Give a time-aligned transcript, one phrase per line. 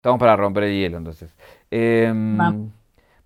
[0.00, 1.36] Estamos para romper el hielo, entonces.
[1.70, 2.38] Em,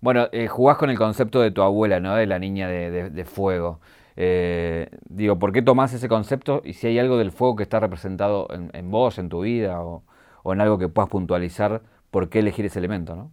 [0.01, 2.15] bueno, eh, jugás con el concepto de tu abuela, ¿no?
[2.15, 3.79] De la niña de, fuego.
[4.17, 7.79] Eh, digo, ¿por qué tomás ese concepto y si hay algo del fuego que está
[7.79, 10.03] representado en, vos, en tu vida o,
[10.43, 13.31] o, en algo que puedas puntualizar, por qué elegir ese elemento, ¿no?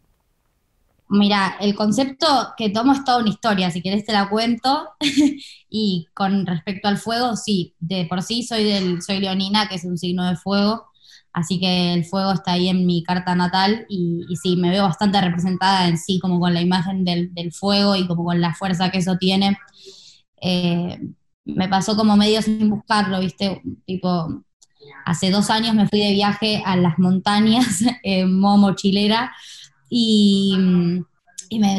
[1.08, 4.90] Mira, el concepto que tomo es toda una historia, si querés te la cuento.
[5.68, 9.84] y con respecto al fuego, sí, de por sí soy del, soy leonina, que es
[9.84, 10.91] un signo de fuego,
[11.32, 15.20] así que el fuego está ahí en mi carta natal y, sí, me veo bastante
[15.20, 18.98] representada en sí, como con la imagen del, fuego y como con la fuerza que
[18.98, 19.58] eso tiene.
[20.40, 21.00] Eh,
[21.44, 23.62] me pasó como medio sin buscarlo, ¿viste?
[23.86, 24.42] Tipo,
[25.04, 29.32] hace dos años me fui de viaje a las montañas en modo mochilera
[29.88, 30.56] y,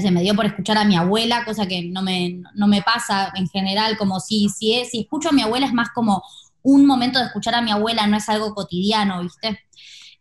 [0.01, 3.31] se me dio por escuchar a mi abuela, cosa que no me, no me pasa
[3.35, 6.21] en general, como si, si, es, si escucho a mi abuela es más como
[6.63, 9.59] un momento de escuchar a mi abuela, no es algo cotidiano, ¿viste?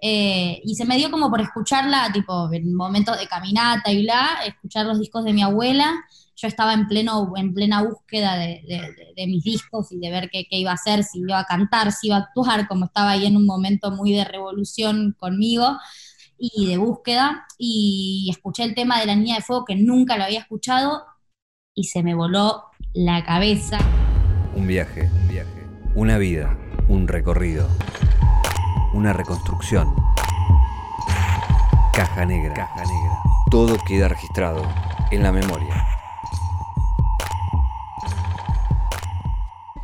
[0.04, 4.40] Eh, y se me dio como por escucharla, tipo, en momentos de caminata y bla,
[4.44, 5.92] escuchar los discos de mi abuela.
[6.34, 8.62] Yo estaba en, pleno, en plena búsqueda de,
[9.16, 11.92] de, mis discos y de ver qué, qué, iba a hacer, si iba a cantar,
[11.92, 15.78] si iba a actuar, como estaba ahí en un momento muy de revolución conmigo
[16.42, 20.24] y de búsqueda y escuché el tema de la niña de fuego que nunca lo
[20.24, 21.04] había escuchado
[21.74, 23.78] y se me voló la cabeza.
[24.56, 25.08] Un viaje,
[25.94, 26.56] una vida,
[26.88, 27.68] un recorrido,
[28.94, 29.94] una reconstrucción.
[31.92, 33.18] Caja negra, caja negra.
[33.50, 34.62] Todo queda registrado
[35.10, 35.86] en la memoria.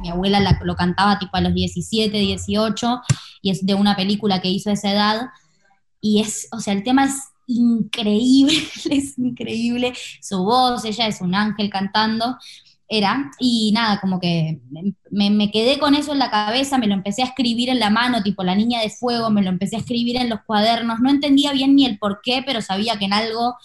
[0.00, 3.02] Mi abuela lo cantaba tipo a los 17, 18
[3.42, 5.28] y es de una película que hizo a esa edad
[6.00, 8.54] y es, o sea, el tema es increíble,
[8.90, 9.92] es increíble,
[10.22, 12.38] su voz, ella es un ángel cantando,
[12.88, 14.60] era, y nada, como que
[15.10, 17.90] me, me, quedé con eso en la cabeza, me lo empecé a escribir en la
[17.90, 21.10] mano, tipo la niña de fuego, me lo empecé a escribir en los cuadernos, no
[21.10, 23.56] entendía bien ni el por qué, pero sabía que en algo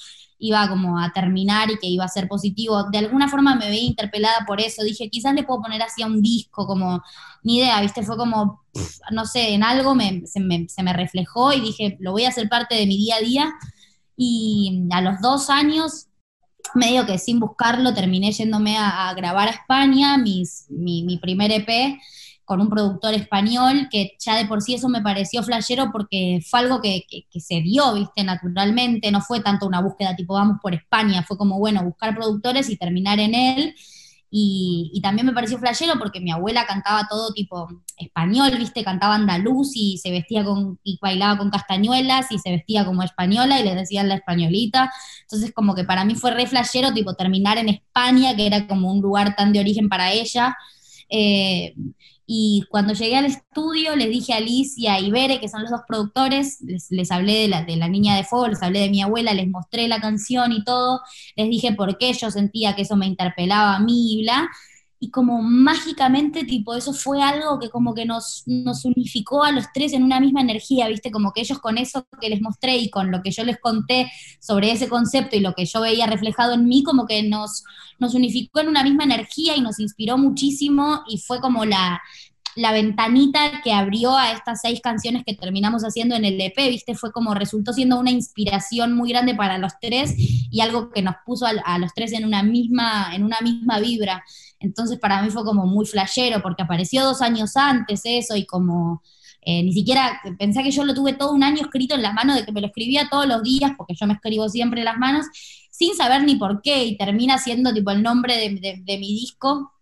[0.44, 2.84] iba como a terminar y que iba a ser positivo.
[2.92, 4.84] De alguna forma me veía interpelada por eso.
[4.84, 7.02] Dije, quizás le puedo poner así a un disco, como,
[7.44, 8.04] ni idea, ¿viste?
[8.04, 8.62] Fue como,
[9.12, 12.86] no sé, en algo se, me, reflejó y dije, lo voy a hacer parte de
[12.86, 13.54] mi día a día.
[14.18, 16.08] Y a los dos años
[16.76, 22.00] medio que sin buscarlo terminé yéndome a, grabar a España, mi, mi, primer EP,
[22.46, 26.60] con un productor español, que ya de por sí eso me pareció flashero porque fue
[26.60, 27.06] algo que,
[27.40, 31.60] se dio, viste, naturalmente, no fue tanto una búsqueda tipo vamos por España, fue como,
[31.60, 33.76] bueno, buscar productores y terminar en él.
[34.36, 37.68] Y, también me pareció flashero porque mi abuela cantaba todo tipo
[37.98, 42.84] español, viste, cantaba andaluz y se vestía con, y bailaba con castañuelas y se vestía
[42.84, 44.92] como española y le decían la españolita.
[45.22, 48.92] Entonces como que para mí fue re flashero tipo terminar en España, que era como
[48.92, 50.58] un lugar tan de origen para ella.
[51.10, 51.76] Eh,
[52.26, 55.72] y cuando llegué al estudio, les dije a Liz y a Ibere, que son los
[55.72, 59.02] dos productores, les, hablé de la, de la, niña de fuego, les hablé de mi
[59.02, 61.02] abuela, les mostré la canción y todo,
[61.36, 64.50] les dije por qué yo sentía que eso me interpelaba a mí y bla
[65.04, 69.66] y como mágicamente, tipo, eso fue algo que como que nos, nos unificó a los
[69.74, 71.12] tres en una misma energía, ¿viste?
[71.12, 74.10] Como que ellos con eso que les mostré y con lo que yo les conté
[74.40, 77.66] sobre ese concepto y lo que yo veía reflejado en mí, como que nos,
[78.00, 82.02] nos unificó en una misma energía y nos inspiró muchísimo y fue como la,
[82.56, 86.96] la ventanita que abrió a estas seis canciones que terminamos haciendo en el EP, ¿viste?
[86.96, 91.16] Fue como resultó siendo una inspiración muy grande para los tres y algo que nos
[91.26, 94.24] puso a, los tres en una misma, en una misma vibra.
[94.60, 99.02] Entonces para mí fue como muy flashero porque apareció dos años antes eso y como
[99.46, 102.36] eh, ni siquiera pensé que yo lo tuve todo un año escrito en la mano,
[102.36, 104.98] de que me lo escribía todos los días, porque yo me escribo siempre en las
[104.98, 105.26] manos,
[105.70, 109.73] sin saber ni por qué, y termina siendo tipo el nombre de mi disco,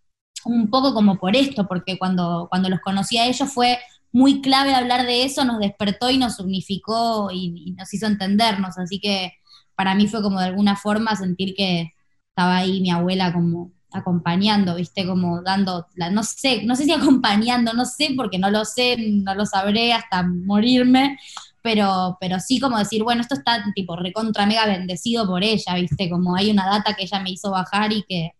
[0.44, 3.78] un poco como por esto, porque cuando, cuando los conocí a ellos fue
[4.12, 9.00] muy clave hablar de eso, nos despertó y nos unificó y, nos hizo entendernos, así
[9.00, 9.32] que
[9.74, 11.92] para mí fue como de alguna forma sentir que
[12.28, 17.72] estaba ahí mi abuela como acompañando, viste, como dando, no sé, no sé si acompañando,
[17.72, 21.18] no sé, porque no lo sé, no lo sabré hasta morirme,
[21.62, 26.10] pero, pero sí como decir, bueno, esto está tipo recontra mega bendecido por ella, viste,
[26.10, 28.32] como hay una data que ella me hizo bajar y que,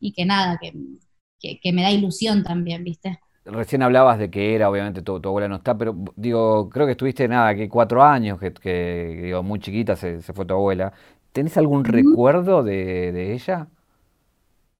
[0.00, 0.72] y que nada, que,
[1.38, 3.20] que, me da ilusión también, ¿viste?
[3.44, 7.26] Recién hablabas de que era, obviamente tu, abuela no está, pero digo, creo que estuviste
[7.28, 10.92] nada, que cuatro años, que, digo, muy chiquita se, fue tu abuela.
[11.32, 13.68] ¿Tenés algún recuerdo de, ella?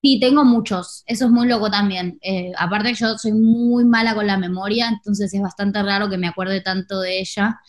[0.01, 1.03] Sí, tengo muchos.
[1.07, 2.19] Eso es muy loco también.
[2.21, 6.27] Eh, aparte yo soy muy mala con la memoria, entonces es bastante raro que me
[6.27, 7.59] acuerde tanto de ella.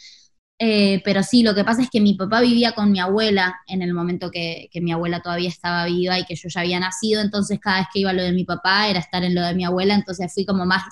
[0.62, 3.80] Eh, pero sí, lo que pasa es que mi papá vivía con mi abuela en
[3.80, 7.58] el momento que, mi abuela todavía estaba viva y que yo ya había nacido, entonces
[7.58, 9.64] cada vez que iba a lo de mi papá era estar en lo de mi
[9.64, 10.82] abuela, entonces fui como más,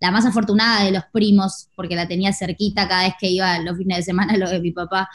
[0.00, 3.78] la más afortunada de los primos, porque la tenía cerquita cada vez que iba los
[3.78, 5.08] fines de semana a lo de mi papá.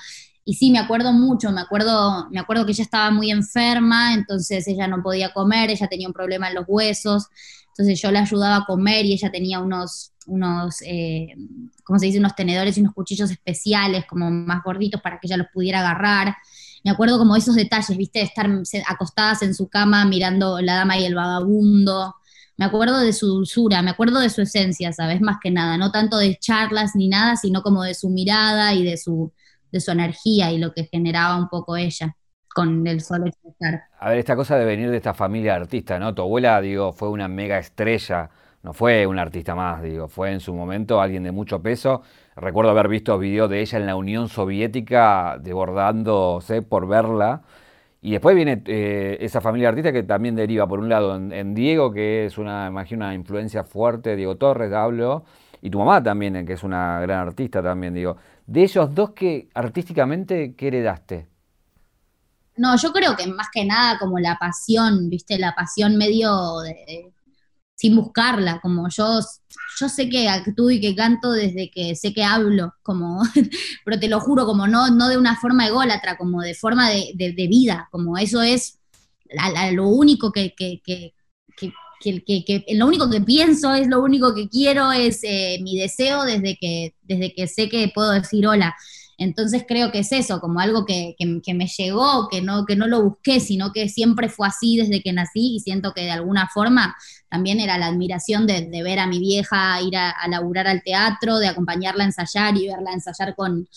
[0.45, 4.68] Y sí, me acuerdo mucho, me acuerdo, me acuerdo que ella estaba muy enferma, entonces
[4.68, 7.27] ella no podía comer, ella tenía un problema en los huesos,
[7.68, 11.36] entonces yo la ayudaba a comer y ella tenía unos unos, eh,
[11.84, 12.20] ¿cómo se dice?
[12.20, 16.36] Unos tenedores y unos cuchillos especiales, como más gorditos para que ella los pudiera agarrar.
[16.84, 18.20] Me acuerdo como esos detalles, ¿viste?
[18.20, 18.50] De estar
[18.88, 22.16] acostadas en su cama mirando La Dama y el Vagabundo.
[22.58, 25.22] Me acuerdo de su dulzura, me acuerdo de su esencia, ¿sabes?
[25.22, 28.84] Más que nada, no tanto de charlas ni nada, sino como de su mirada y
[28.84, 29.32] de su,
[29.72, 32.16] de su energía y lo que generaba un poco ella
[32.54, 33.84] con el solo estar.
[34.00, 36.14] A ver, esta cosa de venir de esta familia de artistas, ¿no?
[36.14, 38.30] Tu abuela, digo, fue una mega estrella
[38.63, 42.04] no fue un artista más, digo, fue en su momento alguien de mucho peso.
[42.36, 47.42] Recuerdo haber visto videos de ella en la Unión Soviética desbordándose por verla.
[48.04, 51.54] Y después viene eh, esa familia de artistas que también deriva, por un lado, en,
[51.54, 55.24] Diego, que es una, imagino, una influencia fuerte, Diego Torres, hablo,
[55.62, 58.18] y tu mamá también, eh, que es una gran artista también, digo.
[58.48, 61.28] De ellos dos, que artísticamente, ¿qué heredaste?
[62.58, 67.12] No, yo creo que más que nada como la pasión, viste, la pasión medio de,
[67.76, 69.20] sin buscarla, como yo,
[69.80, 73.24] yo sé que actúo y que canto desde que sé que hablo, como,
[73.86, 77.48] pero te lo juro, como no, no de una forma ególatra, como de forma de,
[77.50, 78.80] vida, como eso es
[79.72, 81.14] lo único que, que, que,
[82.02, 86.58] que, lo único que pienso, es lo único que quiero, es eh, mi deseo desde
[86.58, 88.76] que, desde que sé que puedo decir hola.
[89.22, 91.16] Entonces creo que es eso, como algo que,
[91.54, 95.14] me llegó, que no, que no lo busqué, sino que siempre fue así desde que
[95.14, 96.96] nací y siento que de alguna forma
[97.30, 101.38] también era la admiración de, ver a mi vieja ir a, a, laburar al teatro,
[101.38, 103.68] de acompañarla a ensayar y verla ensayar con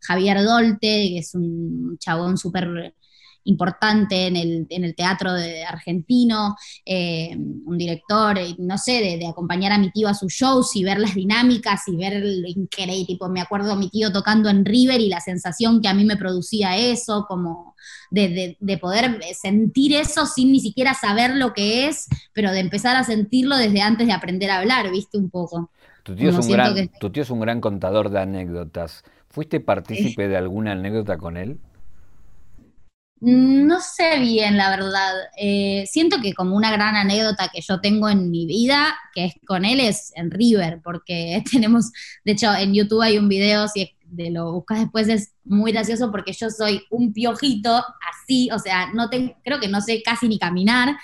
[0.00, 2.92] Javier Dolte, que es un chabón súper
[3.48, 9.26] importante en el, en el teatro de argentino, eh, un director, eh, no sé, de,
[9.26, 13.04] acompañar a mi tío a sus shows y ver las dinámicas y ver lo increíble,
[13.06, 16.04] tipo, me acuerdo a mi tío tocando en River y la sensación que a mí
[16.04, 17.74] me producía eso, como
[18.10, 22.96] de, de, poder sentir eso sin ni siquiera saber lo que es, pero de empezar
[22.96, 25.70] a sentirlo desde antes de aprender a hablar, viste un poco.
[26.02, 29.04] Tu tío, es un, gran, tu tío es un gran contador de anécdotas.
[29.28, 31.58] ¿Fuiste partícipe de alguna anécdota con él?
[33.20, 35.12] No sé bien, la verdad.
[35.36, 39.34] Eh, siento que como una gran anécdota que yo tengo en mi vida, que es
[39.44, 41.90] con él, es en River, porque tenemos,
[42.24, 46.10] de hecho, en YouTube hay un video, si de lo buscas después, es muy gracioso
[46.12, 50.38] porque yo soy un piojito, así, o sea, no creo que no sé casi ni
[50.38, 50.96] caminar,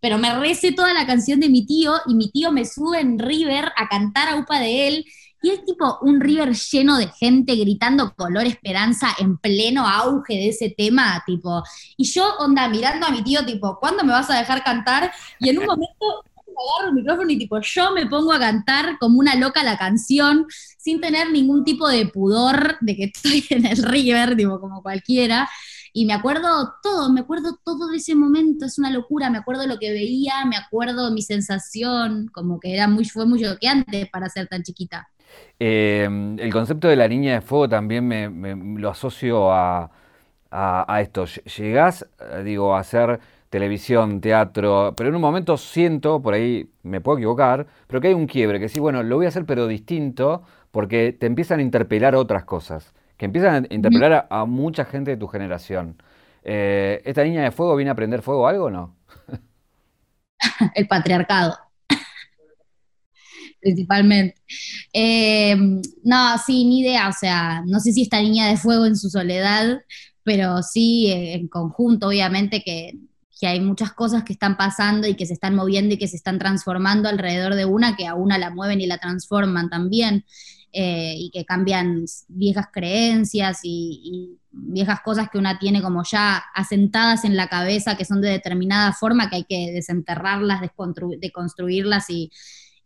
[0.00, 3.18] pero me recé toda la canción de mi tío y mi tío me sube en
[3.18, 5.04] River a cantar a UPA de él
[5.42, 10.48] y es tipo un River lleno de gente gritando color esperanza en pleno auge de
[10.48, 11.62] ese tema, tipo,
[11.96, 15.12] y yo onda mirando a mi tío, tipo, ¿cuándo me vas a dejar cantar?
[15.38, 16.24] Y en un momento
[16.60, 20.46] agarro el micrófono y tipo, yo me pongo a cantar como una loca la canción,
[20.78, 25.48] sin tener ningún tipo de pudor de que estoy en el River, tipo, como cualquiera.
[25.92, 29.66] Y me acuerdo todo, me acuerdo todo de ese momento, es una locura, me acuerdo
[29.66, 34.28] lo que veía, me acuerdo mi sensación, como que era muy, fue muy choqueante para
[34.28, 35.08] ser tan chiquita.
[35.58, 39.90] Em, el concepto de la niña de fuego también me, lo asocio a,
[41.00, 41.26] esto.
[41.58, 47.00] Llegás, eh, digo, a hacer televisión, teatro, pero en un momento siento, por ahí me
[47.00, 49.66] puedo equivocar, pero que hay un quiebre, que sí, bueno, lo voy a hacer pero
[49.66, 55.12] distinto, porque te empiezan a interpelar otras cosas, que empiezan a interpelar a, mucha gente
[55.12, 56.02] de tu generación.
[56.44, 58.96] Eh, ¿Esta niña de fuego viene a prender fuego algo o no?
[60.74, 61.69] El patriarcado
[63.60, 64.36] principalmente.
[64.92, 65.56] Eh,
[66.02, 69.10] no, sí, ni idea, o sea, no sé si esta niña de fuego en su
[69.10, 69.80] soledad,
[70.22, 72.94] pero sí eh, en conjunto, obviamente, que,
[73.42, 76.38] hay muchas cosas que están pasando y que se están moviendo y que se están
[76.38, 80.26] transformando alrededor de una, que a una la mueven y la transforman también.
[80.72, 87.24] Eh, y que cambian viejas creencias y, viejas cosas que una tiene como ya asentadas
[87.24, 92.30] en la cabeza, que son de determinada forma, que hay que desenterrarlas, deconstruirlas y,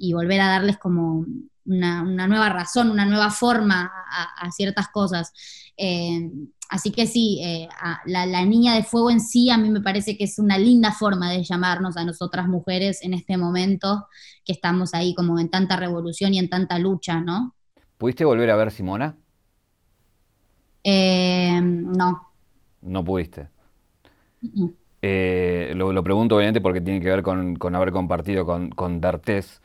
[0.09, 1.25] y volver a darles como
[1.67, 3.91] una, nueva razón, una nueva forma
[4.39, 5.33] a, ciertas cosas.
[5.77, 6.31] Eh,
[6.69, 7.69] así que sí, eh,
[8.07, 11.31] la, niña de fuego en sí a mí me parece que es una linda forma
[11.31, 14.07] de llamarnos a nosotras mujeres en este momento
[14.45, 17.55] que estamos ahí como en tanta revolución y en tanta lucha, ¿no?
[17.97, 19.17] ¿Pudiste volver a ver Simona?
[20.83, 22.29] Eh, no.
[22.83, 23.49] No pudiste.
[25.03, 29.63] lo, pregunto obviamente porque tiene que ver con, haber compartido con, con D'Artés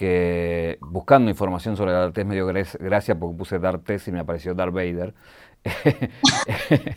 [0.00, 4.72] que buscando información sobre D'Artes me dio gracia porque puse D'Artes y me apareció Darth
[4.72, 5.12] Vader.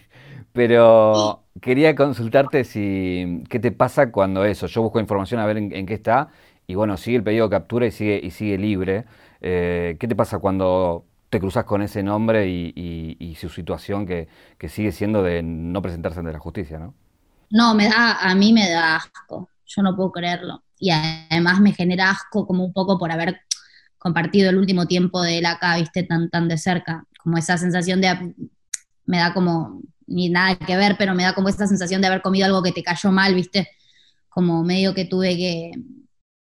[0.53, 4.67] Pero quería consultarte si qué te pasa cuando eso.
[4.67, 6.29] Yo busco información a ver en, qué está
[6.65, 9.03] y bueno, sigue el pedido de captura y sigue, y sigue libre.
[9.41, 14.29] Eh, ¿Qué te pasa cuando te cruzas con ese nombre y, su situación que,
[14.69, 16.93] sigue siendo de no presentarse ante la justicia, ¿no?
[17.49, 19.49] No, me da, a mí me da asco.
[19.65, 20.63] Yo no puedo creerlo.
[20.77, 23.41] Y además me genera asco como un poco por haber
[23.97, 27.05] compartido el último tiempo de él acá, viste, tan, tan de cerca.
[27.19, 28.35] Como esa sensación de,
[29.05, 32.21] me da como, ni nada que ver, pero me da como esa sensación de haber
[32.21, 33.69] comido algo que te cayó mal, viste.
[34.29, 35.71] Como medio que tuve que,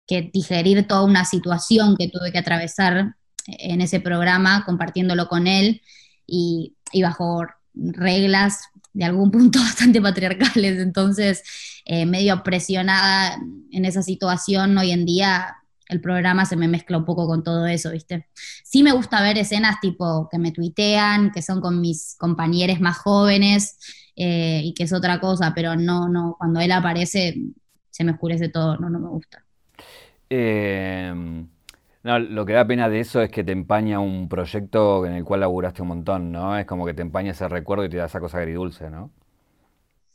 [0.07, 3.15] que digerir toda una situación que tuve que atravesar
[3.47, 5.81] en ese programa, compartiéndolo con él
[6.27, 8.59] y, bajo reglas
[8.93, 10.79] de algún punto bastante patriarcales.
[10.79, 11.43] Entonces,
[11.85, 13.39] eh, medio presionada
[13.71, 15.57] en esa situación, hoy en día
[15.87, 18.27] el programa se me mezcla un poco con todo eso, ¿viste?
[18.63, 22.97] Sí me gusta ver escenas tipo que me tuitean, que son con mis compañeros más
[22.97, 23.77] jóvenes
[24.15, 27.35] eh, y que es otra cosa, pero no, no, cuando él aparece
[27.89, 29.43] se me oscurece todo, no, no me gusta.
[30.29, 31.13] Eh,
[32.03, 35.23] no, lo que da pena de eso es que te empaña un proyecto en el
[35.23, 36.57] cual laburaste un montón, ¿no?
[36.57, 39.11] Es como que te empaña ese recuerdo y te da esa cosa agridulce, ¿no?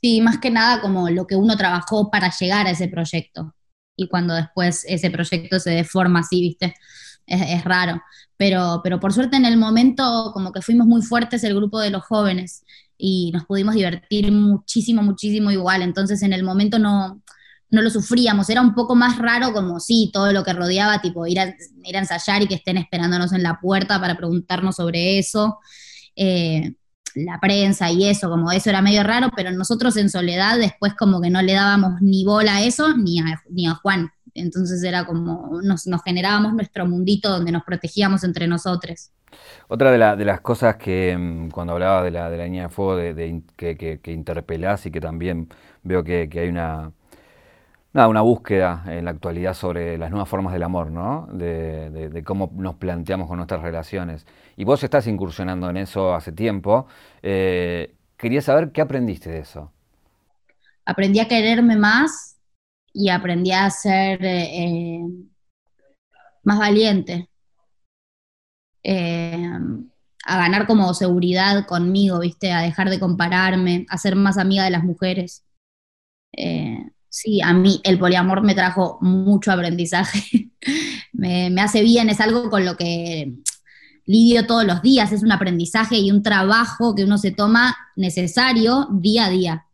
[0.03, 3.55] Sí, más que nada como lo que uno trabajó para llegar a ese proyecto.
[3.97, 6.75] Y cuando después ese proyecto se deforma así, ¿viste?
[7.27, 8.03] Es, raro.
[8.37, 11.91] Pero, pero por suerte en el momento como que fuimos muy fuertes el grupo de
[11.91, 12.65] los jóvenes
[12.99, 15.83] y nos pudimos divertir muchísimo, muchísimo igual.
[15.83, 17.23] Entonces en el momento no,
[17.71, 21.27] no lo sufríamos, era un poco más raro como sí, todo lo que rodeaba, tipo
[21.27, 21.55] ir a,
[21.85, 25.59] ir a ensayar y que estén esperándonos en la puerta para preguntarnos sobre eso,
[26.15, 26.75] eh,
[27.15, 31.21] la prensa y eso, como eso era medio raro, pero nosotros en soledad después como
[31.21, 35.05] que no le dábamos ni bola a eso ni a, ni a Juan, entonces era
[35.05, 39.11] como nos, generábamos nuestro mundito donde nos protegíamos entre nosotros.
[39.69, 42.97] Otra de, las cosas que mm, cuando hablaba de la, de la línea de fuego
[42.97, 45.49] de, que, que, interpelás y que también
[45.83, 46.93] veo que hay una
[48.05, 51.27] una búsqueda en la actualidad sobre las nuevas formas del amor, ¿no?
[51.33, 54.27] De, cómo nos planteamos con nuestras relaciones.
[54.57, 56.87] Y vos estás incursionando en eso hace tiempo.
[57.23, 59.73] Eh, quería saber qué aprendiste de eso.
[60.85, 62.37] Aprendí a quererme más
[62.93, 65.01] y aprendí a ser eh,
[66.45, 67.31] más valiente.
[68.83, 69.49] Eh,
[70.25, 72.53] a ganar como seguridad conmigo, ¿viste?
[72.53, 75.45] A dejar de compararme, a ser más amiga de las mujeres.
[77.19, 80.51] Sí, a mí el poliamor me trajo mucho aprendizaje,
[81.15, 83.33] me, hace bien, es algo con lo que
[84.05, 88.89] lidio todos los días, es un aprendizaje y un trabajo que uno se toma necesario
[88.93, 89.67] día a día,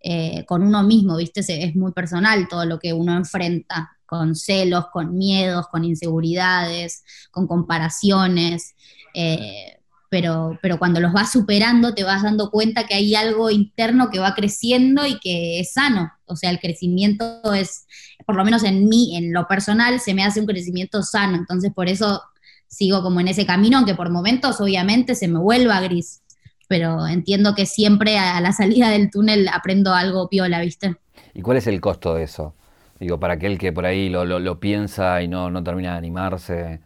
[0.00, 1.40] eh, con uno mismo, ¿viste?
[1.46, 7.46] Es muy personal todo lo que uno enfrenta, con celos, con miedos, con inseguridades, con
[7.46, 8.74] comparaciones.
[9.12, 9.75] Eh,
[10.08, 14.18] pero, pero cuando los vas superando te vas dando cuenta que hay algo interno que
[14.18, 16.12] va creciendo y que es sano.
[16.26, 17.86] O sea, el crecimiento es,
[18.24, 21.36] por lo menos en mí, en lo personal, se me hace un crecimiento sano.
[21.36, 22.22] Entonces, por eso
[22.68, 26.22] sigo como en ese camino, aunque por momentos obviamente se me vuelva gris.
[26.68, 30.96] Pero entiendo que siempre a la salida del túnel aprendo algo piola, ¿viste?
[31.32, 32.54] ¿Y cuál es el costo de eso?
[32.98, 36.80] Digo, para aquel que por ahí lo, lo piensa y no, no termina de animarse.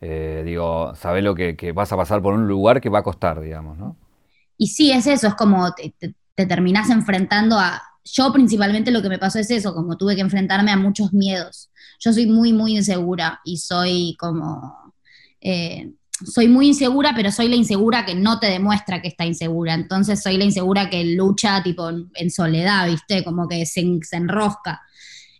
[0.00, 3.40] Eh, digo, sabes lo que, vas a pasar por un lugar que va a costar,
[3.40, 3.96] digamos, ¿no?
[4.56, 7.82] Y sí, es eso, es como te, te, terminás enfrentando a...
[8.04, 11.70] Yo principalmente lo que me pasó es eso, como tuve que enfrentarme a muchos miedos.
[12.00, 14.94] Yo soy muy, muy insegura y soy como...
[15.40, 15.92] Eh,
[16.26, 19.74] soy muy insegura, pero soy la insegura que no te demuestra que está insegura.
[19.74, 23.22] Entonces soy la insegura que lucha tipo en, soledad, ¿viste?
[23.22, 23.80] Como que se
[24.12, 24.80] enrosca.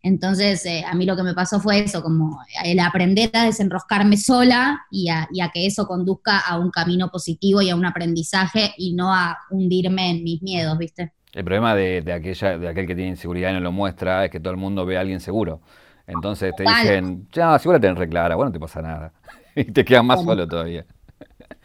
[0.02, 4.16] Entonces, eh, a mí lo que me pasó fue eso, como el aprender a desenroscarme
[4.16, 8.94] sola y a, que eso conduzca a un camino positivo y a un aprendizaje y
[8.94, 11.12] no a hundirme en mis miedos, ¿viste?
[11.32, 14.40] El problema de, aquella, de aquel que tiene inseguridad y no lo muestra es que
[14.40, 15.60] todo el mundo ve a alguien seguro.
[16.06, 19.12] Entonces te dicen, ya, si vos la tenés reclara, bueno, no te pasa nada.
[19.54, 20.86] y te quedas más solo todavía.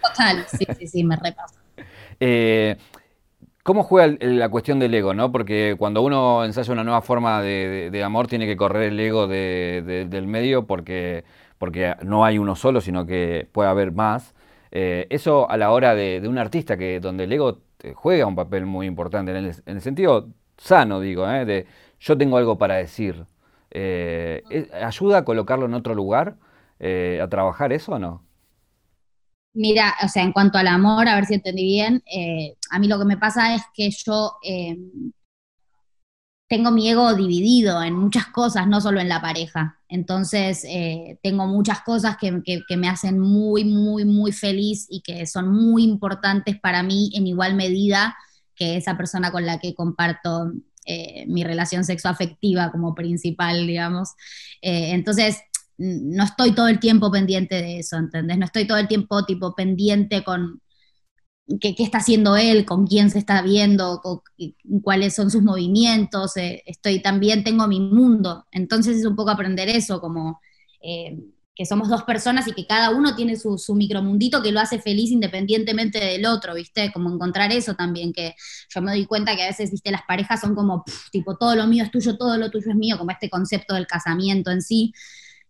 [0.02, 1.60] Total, sí, sí, sí, me repasa.
[2.20, 2.78] Eh,
[3.64, 5.32] ¿Cómo juega la cuestión del ego, no?
[5.32, 10.28] Porque cuando uno ensaya una nueva forma de, amor, tiene que correr el ego del
[10.28, 11.24] medio porque,
[11.58, 14.36] porque no hay uno solo, sino que puede haber más.
[14.72, 17.60] Eh, eso a la hora de, un artista, que donde el ego
[17.96, 20.28] juega un papel muy importante, en el, sentido
[20.58, 21.46] sano, digo, ¿eh?
[21.46, 21.66] de
[22.02, 23.26] yo tengo algo para decir.
[23.72, 24.44] Eh,
[24.84, 26.36] ¿Ayuda a colocarlo en otro lugar?
[26.82, 28.24] ¿A trabajar eso o no?
[29.56, 32.88] Mira, o sea, en cuanto al amor, a ver si entendí bien, eh, a mí
[32.88, 34.76] lo que me pasa es que yo eh,
[36.50, 39.80] tengo mi ego dividido en muchas cosas, no solo en la pareja.
[39.88, 42.32] Entonces, eh, tengo muchas cosas que,
[42.78, 47.54] me hacen muy, muy, muy feliz y que son muy importantes para mí en igual
[47.56, 48.16] medida
[48.56, 50.52] que esa persona con la que comparto
[51.28, 54.10] mi relación sexoafectiva como principal, digamos.
[54.62, 55.38] Entonces,
[55.78, 58.38] no estoy todo el tiempo pendiente de eso, ¿entendés?
[58.38, 60.62] No estoy todo el tiempo tipo pendiente con
[61.60, 64.02] qué, está haciendo él, con quién se está viendo,
[64.82, 66.38] cuáles son sus movimientos.
[66.38, 68.46] Eh, estoy también, tengo mi mundo.
[68.52, 70.40] Entonces es un poco aprender eso, como
[70.82, 71.18] eh,
[71.56, 74.80] que somos dos personas y que cada uno tiene su, su, micromundito que lo hace
[74.80, 76.92] feliz independientemente del otro, ¿viste?
[76.92, 78.36] Como encontrar eso también, que
[78.70, 79.72] yo me doy cuenta que a veces.
[79.86, 82.98] Las parejas son como, tipo, todo lo mío es tuyo, todo lo tuyo es mío,
[82.98, 84.94] como este concepto del casamiento en sí.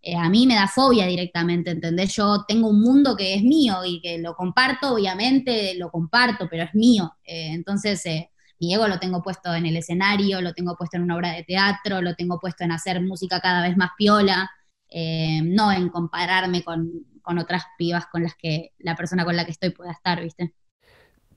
[0.05, 2.13] Eh, a mí me da fobia directamente, ¿entendés?
[2.15, 6.63] Yo tengo un mundo que es mío y que lo comparto, obviamente lo comparto, pero
[6.63, 7.13] es mío.
[7.23, 8.29] Eh, entonces, eh,
[8.59, 11.43] mi ego lo tengo puesto en el escenario, lo tengo puesto en una obra de
[11.43, 14.51] teatro, lo tengo puesto en hacer música cada vez más piola,
[15.43, 16.91] no en compararme con,
[17.21, 20.53] con otras pibas con las que la persona con la que estoy pueda estar, ¿viste?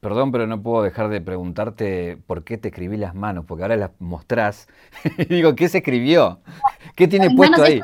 [0.00, 3.76] Perdón, pero no puedo dejar de preguntarte por qué te escribí las manos, porque ahora
[3.76, 4.69] las mostrás.
[5.19, 6.41] y digo, ¿qué se escribió?
[6.95, 7.81] ¿Qué tiene puesto ahí?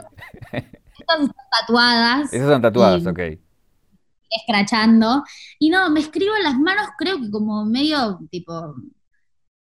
[0.53, 2.33] Estas son tatuadas.
[2.33, 3.21] Esas son tatuadas, ok.
[4.31, 5.25] Escrachando.
[5.59, 8.75] Y no, me escribo en las manos, creo que como medio tipo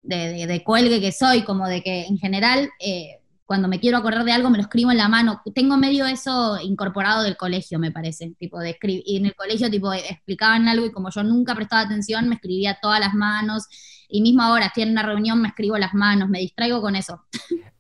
[0.02, 4.26] de, de, cuelgue que soy, como de que en general eh, cuando me quiero acordar
[4.26, 5.42] de algo me lo escribo en la mano.
[5.54, 8.78] Tengo medio eso incorporado del colegio, me parece, tipo de.
[8.82, 12.80] Y en el colegio, tipo, explicaban algo y como yo nunca prestaba atención, me escribía
[12.82, 13.68] todas las manos.
[14.10, 17.24] Y mismo ahora, estoy en una reunión, me escribo las manos, me distraigo con eso.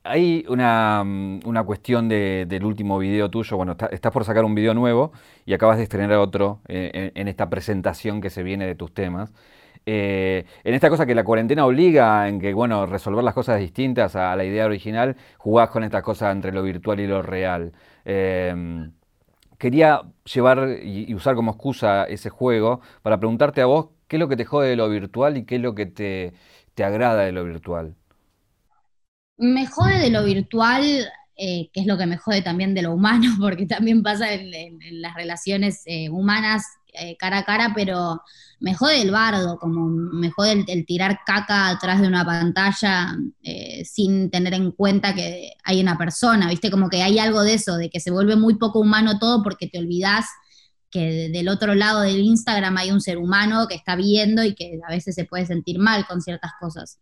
[0.03, 5.12] Hay una, una cuestión del último video tuyo, bueno, estás por sacar un video nuevo
[5.48, 9.34] y acabas de estrenar otro eh, en esta presentación que se viene de tus temas.
[9.85, 14.15] Eh, en esta cosa que la cuarentena obliga en que, bueno, resolver las cosas distintas
[14.15, 17.71] a la idea original, jugás con esta cosa entre lo virtual y lo real.
[18.03, 18.91] Em,
[19.59, 20.01] quería
[20.33, 24.37] llevar y, usar como excusa ese juego para preguntarte a vos qué es lo que
[24.37, 26.33] te jode de lo virtual y qué es lo que te,
[26.83, 27.95] agrada de lo virtual.
[29.37, 30.83] Me jode de lo virtual,
[31.37, 34.51] eh, que es lo que me jode también de lo humano, porque también pasa en,
[35.01, 36.65] las relaciones eh, humanas
[36.97, 38.21] eh, cara a cara, pero
[38.59, 43.83] me jode el bardo, como me jode el, tirar caca atrás de una pantalla eh,
[43.85, 46.72] sin tener en cuenta que hay una persona, ¿viste?
[46.72, 49.67] Como que hay algo de eso, de que se vuelve muy poco humano todo porque
[49.67, 50.25] te olvidas
[50.89, 54.79] que del otro lado del Instagram hay un ser humano que está viendo y que
[54.87, 57.00] a veces se puede sentir mal con ciertas cosas.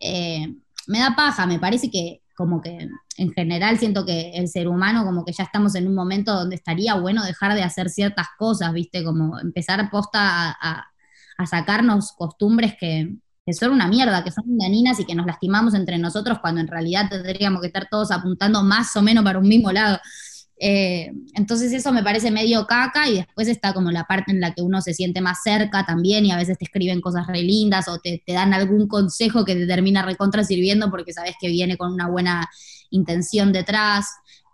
[0.00, 0.54] Eh,
[0.86, 5.04] me da paja, me parece que como que en general siento que el ser humano
[5.04, 8.72] como que ya estamos en un momento donde estaría bueno dejar de hacer ciertas cosas,
[8.72, 9.04] ¿viste?
[9.04, 10.88] Como empezar posta a,
[11.44, 13.16] sacarnos costumbres que,
[13.52, 17.08] son una mierda, que son dañinas y que nos lastimamos entre nosotros cuando en realidad
[17.10, 19.98] tendríamos que estar todos apuntando más o menos para un mismo lado.
[20.64, 24.54] Eh, entonces eso me parece medio caca y después está como la parte en la
[24.54, 27.88] que uno se siente más cerca también y a veces te escriben cosas re lindas
[27.88, 31.92] o te, dan algún consejo que te termina recontra sirviendo porque sabes que viene con
[31.92, 32.48] una buena
[32.90, 34.06] intención detrás.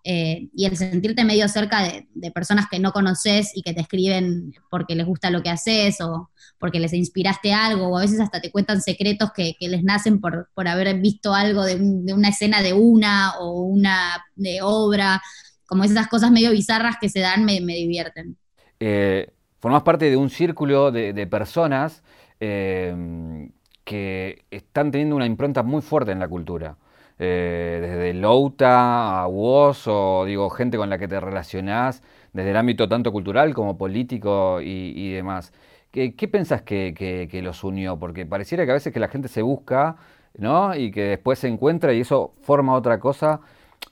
[0.02, 4.54] Eh, y el sentirte medio cerca de, personas que no conoces y que te escriben
[4.70, 8.40] porque les gusta lo que haces o porque les inspiraste algo, o a veces hasta
[8.40, 12.62] te cuentan secretos que, les nacen por, por haber visto algo de, de, una escena
[12.62, 15.20] de una o una de obra
[15.68, 18.36] como esas cosas medio bizarras que se dan me, divierten.
[18.80, 22.02] Eh, formas parte de un círculo de, personas
[22.40, 23.48] eh,
[23.84, 26.76] que están teniendo una impronta muy fuerte en la cultura.
[27.18, 32.02] Eh, desde Louta a vos o digo, gente con la que te relacionás,
[32.32, 35.52] desde el ámbito tanto cultural como político y, demás.
[35.90, 37.98] ¿Qué, pensás que, los unió?
[37.98, 39.96] Porque pareciera que a veces que la gente se busca,
[40.38, 40.74] ¿no?
[40.74, 43.40] Y que después se encuentra y eso forma otra cosa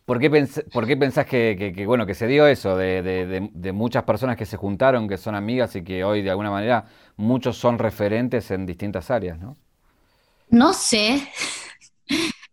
[0.06, 5.08] ¿Por qué, pensás que, bueno, que se dio eso de, muchas personas que se juntaron,
[5.08, 9.40] que son amigas y que hoy de alguna manera muchos son referentes en distintas áreas,
[9.40, 9.56] ¿no?
[10.48, 11.28] No sé,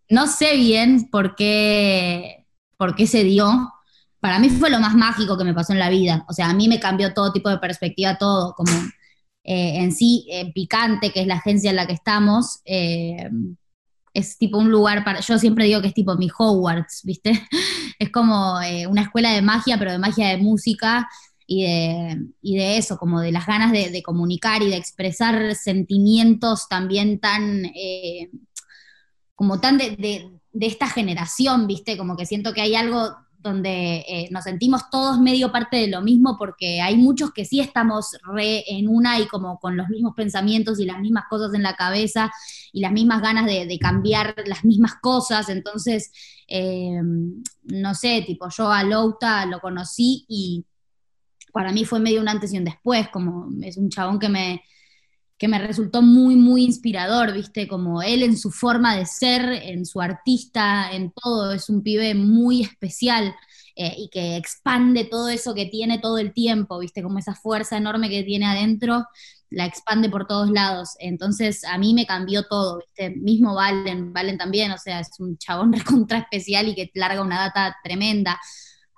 [0.09, 3.71] no sé bien por qué, por qué se dio.
[4.19, 6.25] Para mí fue lo más mágico que me pasó en la vida.
[6.27, 8.71] O sea, a mí me cambió todo tipo de perspectiva, todo, como
[9.43, 12.61] eh, en sí, eh, Picante, que es la agencia en la que estamos.
[12.65, 13.29] Eh,
[14.13, 17.31] es tipo un lugar para, yo siempre digo que es tipo mi Hogwarts, ¿viste?
[17.99, 21.07] Es como eh, una escuela de magia, pero de magia de música
[21.45, 27.19] y de, de eso, como de las ganas de, comunicar y de expresar sentimientos también
[27.19, 28.29] tan, eh,
[29.35, 31.97] como tan de, esta generación, ¿viste?
[31.97, 36.01] Como que siento que hay algo donde eh, nos sentimos todos medio parte de lo
[36.01, 40.13] mismo, porque hay muchos que sí estamos re en una y como con los mismos
[40.15, 42.31] pensamientos y las mismas cosas en la cabeza
[42.71, 45.49] y las mismas ganas de, cambiar las mismas cosas.
[45.49, 46.11] Entonces,
[46.47, 47.01] eh,
[47.63, 50.65] no sé, tipo, yo a Louta lo conocí y
[51.51, 54.63] para mí fue medio un antes y un después, como es un chabón que me,
[55.37, 59.85] que me resultó muy, muy inspirador, viste, como él en su forma de ser, en
[59.85, 63.35] su artista, en todo, es un pibe muy especial.
[63.75, 67.01] Eh, y que expande todo eso que tiene todo el tiempo, ¿viste?
[67.01, 69.07] Como esa fuerza enorme que tiene adentro,
[69.49, 70.91] la expande por todos lados.
[70.99, 73.11] Entonces a mí me cambió todo, ¿viste?
[73.11, 77.39] Mismo Valen, Valen también, o sea, es un chabón recontra especial y que larga una
[77.39, 78.39] data tremenda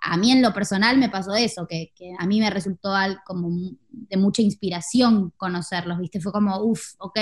[0.07, 2.93] a mí en lo personal me pasó eso, que, a mí me resultó
[3.25, 3.49] como
[3.89, 6.21] de mucha inspiración conocerlos, ¿viste?
[6.21, 7.19] Fue como, uff, ok,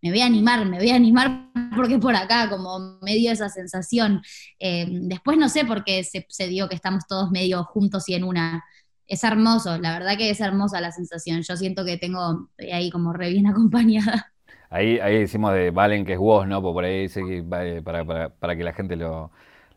[0.00, 4.22] me voy a animar, me voy a animar porque por acá, como medio esa sensación.
[4.58, 8.24] Eh, después no sé por qué se, dio que estamos todos medio juntos y en
[8.24, 8.64] una.
[9.06, 11.42] Es hermoso, la verdad que es hermosa la sensación.
[11.42, 14.32] Yo siento que tengo, ahí como re bien acompañada.
[14.70, 16.62] Ahí, ahí decimos de Valen que es vos, ¿no?
[16.62, 19.30] Por ahí dice que para, para, para, que la gente lo,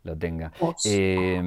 [0.03, 0.51] lo tenga.
[0.85, 1.41] Eh,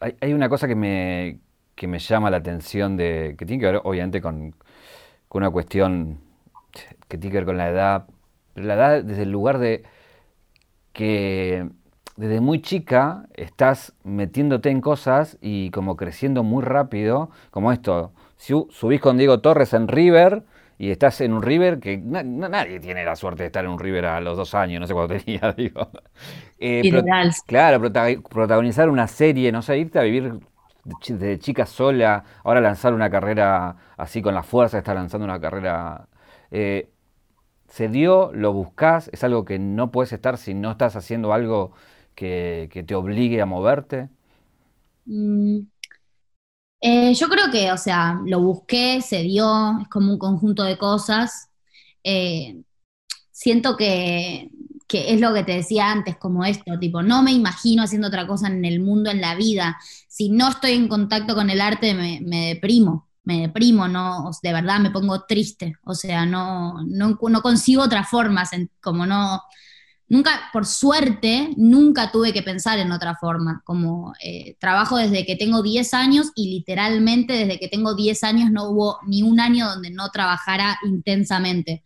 [0.00, 1.40] hay, una cosa que me,
[1.82, 3.34] me llama la atención de.
[3.38, 4.54] que tiene que ver, obviamente, con,
[5.30, 6.20] una cuestión
[7.08, 8.06] que tiene que ver con la edad.
[8.54, 9.84] La edad desde el lugar de
[10.92, 11.68] que
[12.16, 18.12] desde muy chica estás metiéndote en cosas y como creciendo muy rápido, como esto.
[18.36, 20.42] Si subís con Diego Torres en River
[20.78, 24.06] y estás en un River que nadie tiene la suerte de estar en un River
[24.06, 25.90] a los dos años, no sé cuánto tenía, digo.
[26.58, 26.90] Eh,
[27.46, 30.38] claro, protagonizar una serie, no sé, irte a vivir
[31.08, 36.08] de chica sola, ahora lanzar una carrera así con la fuerza, estar lanzando una carrera.
[36.50, 36.88] Eh,
[37.66, 38.30] ¿Se dio?
[38.32, 39.10] ¿Lo buscas?
[39.12, 41.72] ¿Es algo que no puedes estar si no estás haciendo algo
[42.14, 44.08] que, te obligue a moverte?
[45.04, 45.58] Mm,
[46.80, 50.78] eh, yo creo que, o sea, lo busqué, se dio, es como un conjunto de
[50.78, 51.50] cosas.
[52.04, 52.62] Eh,
[53.32, 54.50] siento que,
[54.90, 58.48] es lo que te decía antes, como esto, tipo, no me imagino haciendo otra cosa
[58.48, 59.78] en el mundo, en la vida.
[60.08, 64.80] Si no estoy en contacto con el arte, me, deprimo, me deprimo, no, de verdad
[64.80, 65.76] me pongo triste.
[65.84, 69.42] O sea, no, no, no consigo otras formas, como no,
[70.08, 73.62] nunca, por suerte, nunca tuve que pensar en otra forma.
[73.64, 78.50] Como eh, trabajo desde que tengo 10 años y literalmente desde que tengo 10 años
[78.50, 81.84] no hubo ni un año donde no trabajara intensamente.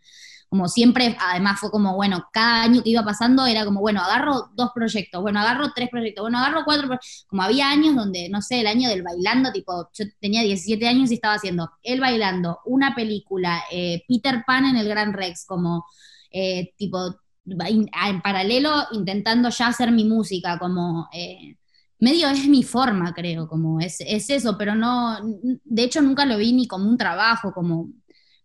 [0.53, 4.51] Como siempre, además fue como, bueno, cada año que iba pasando era como, bueno, agarro
[4.55, 6.91] dos proyectos, bueno, agarro tres proyectos, bueno, agarro cuatro.
[7.27, 11.11] Como había años donde, no sé, el año del bailando, tipo, yo tenía 17 años
[11.11, 15.87] y estaba haciendo el bailando, una película, eh, Peter Pan en el Gran Rex, como,
[16.31, 21.57] eh, tipo, en paralelo intentando ya hacer mi música, como eh,
[21.99, 25.19] medio es mi forma, creo, como es, eso, pero no,
[25.65, 27.91] de hecho nunca lo vi ni como un trabajo, como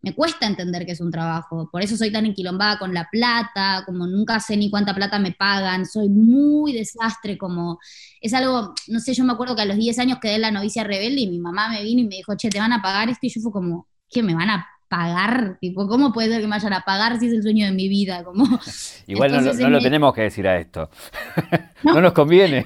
[0.02, 3.84] me cuesta entender que es un trabajo, por eso soy tan enquilombada con la plata,
[3.86, 7.80] como nunca sé ni cuánta plata me pagan, soy muy desastre, como
[8.22, 10.52] es algo, no sé, yo me acuerdo que a los 10 años quedé en la
[10.52, 13.10] novicia rebelde y mi mamá me vino y me dijo, che, te van a pagar
[13.10, 16.48] esto, y yo fue como, ¿qué me van a pagar, tipo, ¿cómo puede ser que
[16.48, 18.24] me vayan a pagar si es el sueño de mi vida?
[18.24, 18.46] Como,
[19.08, 20.90] Igual no, lo tenemos que decir a esto.
[21.84, 22.66] no, nos conviene.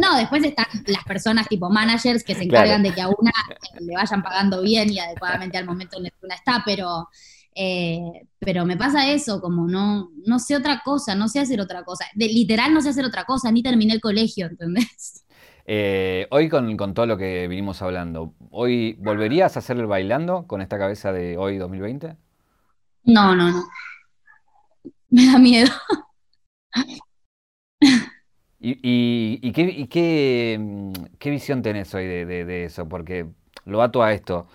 [0.00, 3.32] No, después están las personas tipo managers que se encargan de que a una
[3.80, 7.08] le vayan pagando bien y adecuadamente al momento en el que una está, pero,
[7.54, 11.84] eh, pero me pasa eso, como no, no sé otra cosa, no sé hacer otra
[11.84, 12.06] cosa.
[12.14, 15.21] De, literal no sé hacer otra cosa, ni terminé el colegio, ¿entendés?
[15.64, 20.60] Eh, hoy con, todo lo que vinimos hablando, ¿hoy volverías a hacer el bailando con
[20.60, 22.16] esta cabeza de hoy 2020?
[23.04, 23.64] No, no, no.
[25.10, 25.70] Me da miedo.
[28.64, 32.88] ¿Y, qué, visión tenés hoy de, eso?
[32.88, 33.26] Porque
[33.64, 34.46] lo ato a esto,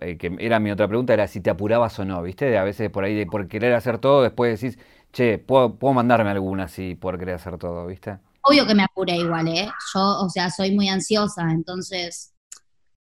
[0.00, 2.58] eh, que era mi otra pregunta, era si te apurabas o no, ¿viste?
[2.58, 4.78] A veces por ahí, de, por querer hacer todo, después decís,
[5.12, 8.18] che, puedo, puedo mandarme alguna si por querer hacer todo, ¿viste?
[8.48, 9.70] Obvio que me apuré igual, ¿eh?
[9.94, 12.32] Yo, o sea, soy muy ansiosa, entonces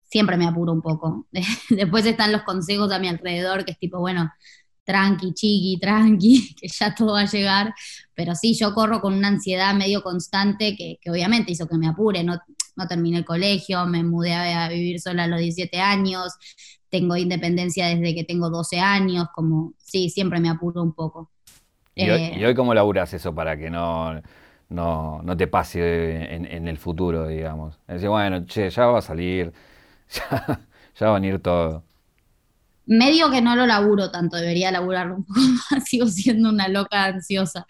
[0.04, 1.28] siempre me apuro un poco.
[1.69, 4.32] Después están los consejos a mi alrededor, que es tipo, bueno,
[4.86, 7.74] tranqui, chiqui, tranqui, que ya todo va a llegar.
[8.13, 12.24] Pero sí, yo corro con una ansiedad medio constante que, obviamente hizo que me apure.
[12.24, 12.39] No,
[12.78, 16.34] no terminé el colegio, me mudé a, vivir sola a los 17 años,
[16.89, 21.30] tengo independencia desde que tengo 12 años, como, sí, siempre me apuro un poco.
[21.93, 24.21] ¿Y, hoy, ¿y hoy cómo laburas eso para que no
[24.69, 27.80] no, no te pase en, el futuro, digamos.
[27.88, 29.54] Decir, bueno, che, ya va a salir,
[30.99, 31.84] ya, va a venir todo.
[32.88, 35.39] Medio que no lo laburo tanto, debería laburarlo un poco
[35.71, 37.65] más, sigo siendo una loca ansiosa.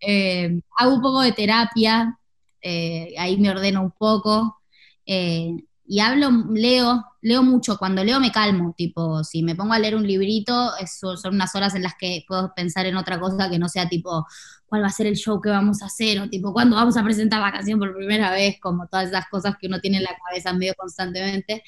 [0.00, 2.18] Eh, hago un poco de terapia,
[2.62, 4.60] eh, ahí me ordeno un poco.
[5.06, 5.56] Eh,
[5.90, 7.76] y hablo, leo, leo mucho.
[7.76, 11.52] Cuando leo me calmo, tipo, si me pongo a leer un librito, eso son unas
[11.56, 14.24] horas en las que puedo pensar en otra cosa que no sea tipo,
[14.66, 17.02] cuál va a ser el show que vamos a hacer, o tipo, cuándo vamos a
[17.02, 20.16] presentar la canción por primera vez, como todas esas cosas que uno tiene en la
[20.28, 21.64] cabeza medio constantemente.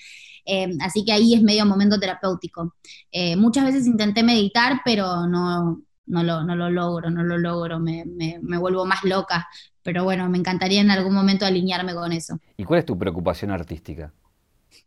[0.46, 2.76] Eh, así que ahí es medio momento terapéutico.
[3.10, 5.82] Eh, muchas veces intenté meditar, pero no,
[6.12, 9.48] no, lo, no lo logro, no lo logro, me, me, me vuelvo más loca
[9.82, 12.38] pero bueno, me encantaría en algún momento alinearme con eso.
[12.56, 14.12] ¿Y cuál es tu preocupación artística?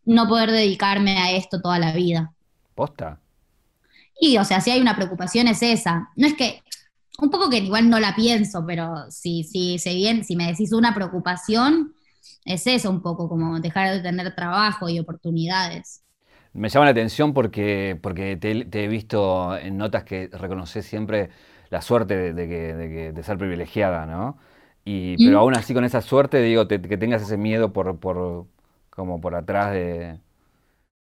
[0.06, 2.34] No poder dedicarme a esto toda la vida.
[2.74, 3.20] ¿Posta?
[4.20, 6.10] Y, o sea, si hay una preocupación es esa.
[6.16, 6.62] No es que,
[7.20, 10.72] un poco que igual no la pienso, pero si, si, si, bien, si me decís
[10.72, 11.94] una preocupación,
[12.46, 16.02] es eso un poco, como dejar de tener trabajo y oportunidades.
[16.56, 21.30] Me llama la atención porque, porque te, he visto en notas que reconoces siempre
[21.70, 24.38] la suerte de, de ser privilegiada, ¿no?
[24.86, 28.46] Y, pero aún así con esa suerte, digo, que tengas ese miedo por, por,
[28.92, 30.20] como por atrás de...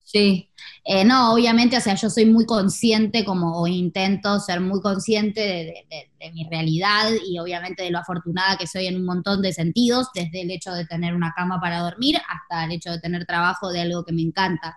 [0.04, 0.50] Sí,
[0.84, 5.40] eh, no, obviamente, o sea, yo soy muy consciente como, o intento ser muy consciente
[5.40, 10.08] de, mi realidad y obviamente de lo afortunada que soy en un montón de sentidos,
[10.14, 13.70] desde el hecho de tener una cama para dormir hasta el hecho de tener trabajo
[13.70, 14.76] de algo que me encanta.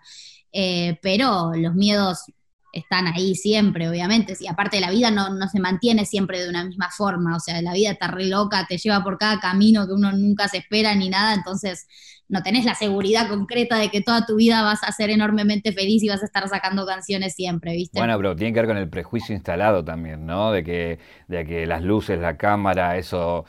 [0.57, 2.31] Eh, pero los miedos
[2.71, 4.37] están ahí siempre, obviamente.
[4.39, 7.73] Y aparte la vida no, se mantiene siempre de una misma forma, o sea, la
[7.73, 11.09] vida está re loca, te lleva por cada camino que uno nunca se espera ni
[11.09, 11.87] nada, entonces
[12.29, 16.01] no tenés la seguridad concreta de que toda tu vida vas a ser enormemente feliz
[16.03, 17.99] y vas a estar sacando canciones siempre, ¿viste?
[17.99, 20.53] Bueno, pero tiene que ver con el prejuicio instalado también, ¿no?
[20.53, 23.43] De que, de que las luces, la cámara, eso...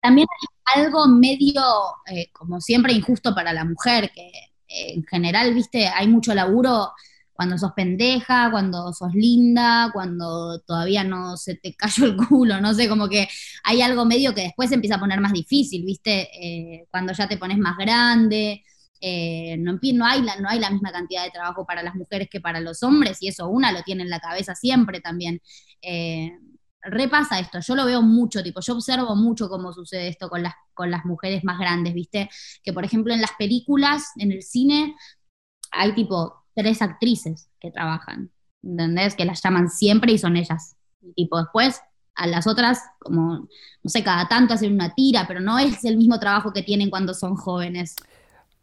[0.00, 0.28] También
[0.64, 1.62] hay algo medio,
[2.06, 4.30] eh, como siempre, injusto para la mujer, que
[4.70, 5.88] en general, ¿viste?
[5.88, 6.92] Hay mucho laburo
[7.32, 12.74] cuando sos pendeja, cuando sos linda, cuando todavía no se te cayó el culo, no
[12.74, 13.28] sé, como que
[13.64, 16.28] hay algo medio que después se empieza a poner más difícil, ¿viste?
[16.34, 18.62] Eh, cuando ya te pones más grande,
[19.00, 22.28] eh, no, no, hay la, no hay la misma cantidad de trabajo para las mujeres
[22.30, 25.40] que para los hombres, y eso una lo tiene en la cabeza siempre también.
[25.80, 26.32] Eh,
[26.82, 30.54] repasa esto, yo lo veo mucho, tipo, yo observo mucho cómo sucede esto con las,
[30.74, 32.28] con las mujeres más grandes, ¿viste?
[32.62, 34.94] Que por ejemplo en las películas, en el cine,
[35.70, 38.30] hay tipo tres actrices que trabajan,
[38.62, 39.14] ¿entendés?
[39.14, 40.76] Que las llaman siempre y son ellas.
[41.02, 41.80] Y tipo, después
[42.14, 43.48] a las otras, como,
[43.82, 46.90] no sé, cada tanto hacen una tira, pero no es el mismo trabajo que tienen
[46.90, 47.94] cuando son jóvenes.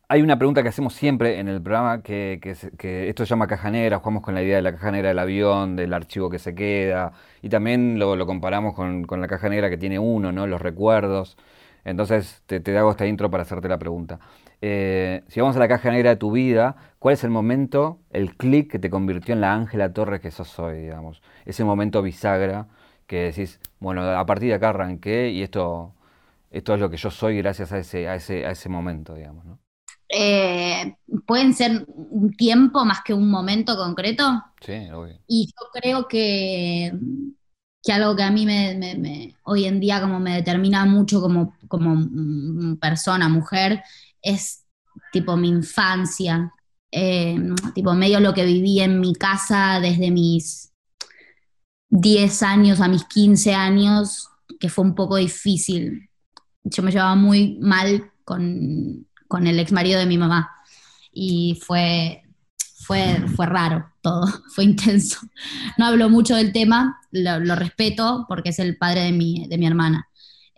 [0.09, 3.99] Hay una pregunta que hacemos siempre en el programa, que, esto se llama caja negra,
[3.99, 7.11] jugamos con la idea de la caja negra del avión, del archivo que se queda,
[7.41, 10.47] y también lo, comparamos con, la caja negra que tiene uno, ¿no?
[10.47, 11.37] Los recuerdos.
[11.83, 14.19] Entonces te, te hago esta intro para hacerte la pregunta.
[14.61, 18.35] Eh, si vamos a la caja negra de tu vida, ¿cuál es el momento, el
[18.37, 21.21] clic que te convirtió en la Ángela Torres que sos hoy, digamos?
[21.45, 22.67] Ese momento bisagra
[23.07, 25.93] que decís, bueno, a partir de acá arranqué y esto,
[26.51, 29.66] es lo que yo soy gracias a ese, a ese, a ese momento, digamos, ¿no?
[30.09, 34.23] Eh, pueden ser un tiempo más que un momento concreto.
[34.61, 35.19] Sí, obvio.
[35.27, 36.93] Y yo creo que,
[37.83, 42.77] que algo que a mí me, hoy en día como me determina mucho como, como
[42.79, 43.83] persona, mujer,
[44.21, 44.65] es
[45.11, 46.51] tipo mi infancia,
[46.91, 47.37] eh,
[47.75, 50.71] tipo medio lo que viví en mi casa desde mis
[51.89, 56.09] 10 años a mis 15 años, que fue un poco difícil.
[56.63, 59.06] Yo me llevaba muy mal con,
[59.47, 60.51] el ex marido de mi mamá
[61.11, 62.23] y fue,
[62.85, 65.19] fue, fue raro todo, fue intenso.
[65.77, 69.65] No hablo mucho del tema, lo, respeto porque es el padre de mi, de mi
[69.65, 70.07] hermana.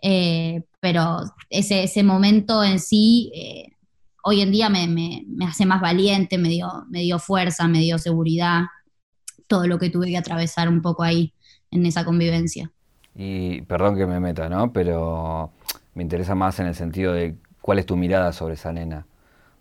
[0.02, 3.76] Eh, pero ese, ese momento en sí, eh,
[4.22, 7.80] hoy en día me, me, me, hace más valiente, me dio, me dio fuerza, me
[7.80, 8.64] dio seguridad,
[9.46, 11.32] todo lo que tuve que atravesar un poco ahí
[11.70, 12.70] en esa convivencia.
[13.14, 14.72] Y perdón que me meta, ¿no?
[14.72, 15.52] Pero
[15.94, 19.06] me interesa más en el sentido de cuál es tu mirada sobre esa nena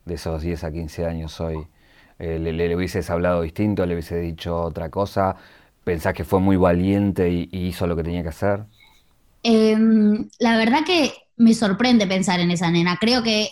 [0.05, 1.67] de esos 10 a 15 años hoy.
[2.19, 3.85] Eh, le, le, hubieses hablado distinto?
[3.85, 5.35] ¿Le hubiese dicho otra cosa?
[5.83, 8.65] ¿Pensás que fue muy valiente y, y hizo lo que tenía que hacer?
[9.43, 12.97] Em, la verdad que me sorprende pensar en esa nena.
[12.99, 13.49] Creo que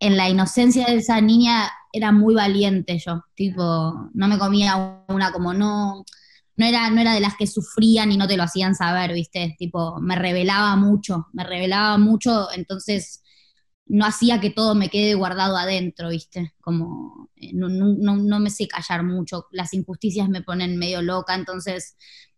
[0.00, 3.22] en la inocencia de esa niña era muy valiente yo.
[3.34, 6.04] Tipo, no me comía una como no.
[6.56, 9.54] No era, no era de las que sufrían y no te lo hacían saber, ¿viste?
[9.58, 13.22] Tipo, me revelaba mucho, me revelaba mucho, entonces
[13.86, 16.52] no hacía que todo me quede guardado adentro, ¿viste?
[16.60, 21.34] Como eh, no, no, no me sé callar mucho, las injusticias me ponen medio loca,
[21.34, 21.96] entonces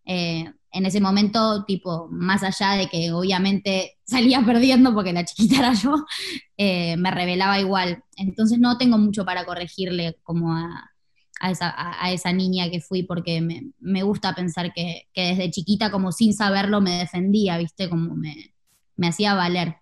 [0.08, 5.58] eh, en ese momento, tipo, más allá de que obviamente salía perdiendo porque la chiquita
[5.58, 5.94] era yo,
[6.56, 8.02] eh, me revelaba igual.
[8.16, 10.90] Entonces no tengo mucho para corregirle como a,
[11.50, 16.98] esa, niña que fui porque me, gusta pensar que, desde chiquita, como sin saberlo, me
[16.98, 17.88] defendía, ¿viste?
[17.88, 18.54] Como me,
[19.06, 19.76] hacía valer.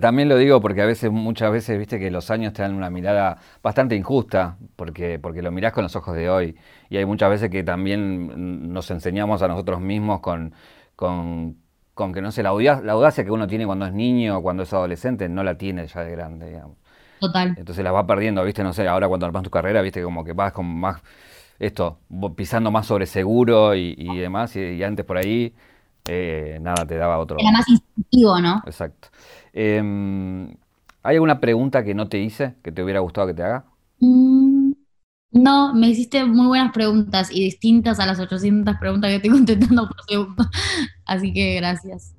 [0.00, 2.90] También lo digo porque a veces, muchas veces, viste que los años te dan una
[2.90, 6.56] mirada bastante injusta, porque, porque lo mirás con los ojos de hoy.
[6.88, 10.54] Y hay muchas veces que también nos enseñamos a nosotros mismos con,
[10.96, 11.56] con,
[11.94, 14.42] con que, no sé, la audacia, la audacia que uno tiene cuando es niño o
[14.42, 16.76] cuando es adolescente, no la tiene ya de grande, digamos.
[17.20, 17.54] Total.
[17.58, 20.32] Entonces la va perdiendo, viste, no sé, ahora cuando armas tu carrera, viste, como que
[20.32, 21.02] vas con más,
[21.58, 21.98] esto,
[22.34, 25.54] pisando más sobre seguro y, demás, y, antes por ahí,
[26.12, 27.38] eh, nada, te daba otro.
[27.38, 28.62] Era más instintivo, ¿no?
[28.66, 29.08] Exacto.
[29.52, 30.48] Em,
[31.02, 33.64] ¿Hay alguna pregunta que no te hice que te hubiera gustado que te haga?
[34.00, 34.72] Mm,
[35.32, 39.88] no, me hiciste muy buenas preguntas y distintas a las 800 preguntas que estoy contestando
[39.88, 40.44] por segundo.
[41.06, 42.14] Así que gracias.